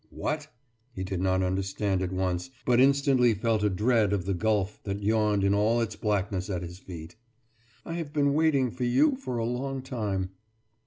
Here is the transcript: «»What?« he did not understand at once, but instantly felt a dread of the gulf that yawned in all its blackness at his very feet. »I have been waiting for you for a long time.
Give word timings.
«»What?« 0.09 0.47
he 0.95 1.03
did 1.03 1.21
not 1.21 1.43
understand 1.43 2.01
at 2.01 2.11
once, 2.11 2.49
but 2.65 2.79
instantly 2.79 3.35
felt 3.35 3.61
a 3.61 3.69
dread 3.69 4.13
of 4.13 4.25
the 4.25 4.33
gulf 4.33 4.79
that 4.83 5.03
yawned 5.03 5.43
in 5.43 5.53
all 5.53 5.79
its 5.79 5.95
blackness 5.95 6.49
at 6.49 6.63
his 6.63 6.79
very 6.79 7.01
feet. 7.01 7.15
»I 7.85 7.93
have 7.93 8.11
been 8.11 8.33
waiting 8.33 8.71
for 8.71 8.83
you 8.83 9.15
for 9.15 9.37
a 9.37 9.45
long 9.45 9.83
time. 9.83 10.31